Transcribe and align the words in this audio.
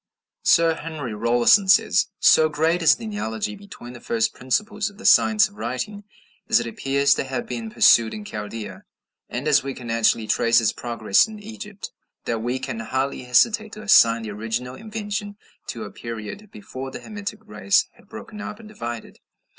Sir 0.41 0.73
Henry 0.73 1.13
Rawlinson 1.13 1.67
says: 1.67 2.07
"So 2.19 2.49
great 2.49 2.81
is 2.81 2.95
the 2.95 3.05
analogy 3.05 3.55
between 3.55 3.93
the 3.93 4.01
first 4.01 4.33
principles 4.33 4.89
of 4.89 4.97
the 4.97 5.05
Science 5.05 5.47
of 5.47 5.57
writing, 5.57 6.05
as 6.49 6.59
it 6.59 6.65
appears 6.65 7.13
to 7.13 7.23
have 7.23 7.45
been 7.45 7.69
pursued 7.69 8.11
in 8.11 8.25
Chaldea, 8.25 8.83
and 9.29 9.47
as 9.47 9.61
we 9.61 9.75
can 9.75 9.91
actually 9.91 10.25
trace 10.25 10.59
its 10.59 10.73
progress 10.73 11.27
in 11.27 11.37
Egypt, 11.37 11.91
that 12.25 12.41
we 12.41 12.57
can 12.57 12.79
hardly 12.79 13.25
hesitate 13.25 13.73
to 13.73 13.83
assign 13.83 14.23
the 14.23 14.31
original 14.31 14.73
invention 14.73 15.37
to 15.67 15.83
a 15.83 15.91
period 15.91 16.49
before 16.49 16.89
the 16.89 17.01
Hamitic 17.01 17.41
race 17.45 17.87
had 17.91 18.09
broken 18.09 18.41
up 18.41 18.59
and 18.59 18.67
divided." 18.67 19.19